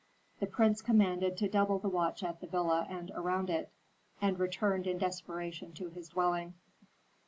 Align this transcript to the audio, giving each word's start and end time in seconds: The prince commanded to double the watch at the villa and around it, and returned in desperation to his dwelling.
The 0.39 0.47
prince 0.47 0.81
commanded 0.81 1.37
to 1.37 1.47
double 1.47 1.77
the 1.77 1.87
watch 1.87 2.23
at 2.23 2.41
the 2.41 2.47
villa 2.47 2.87
and 2.89 3.11
around 3.13 3.51
it, 3.51 3.69
and 4.19 4.39
returned 4.39 4.87
in 4.87 4.97
desperation 4.97 5.73
to 5.73 5.89
his 5.91 6.09
dwelling. 6.09 6.55